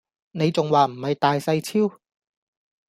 [0.31, 1.99] 你仲話唔係大細超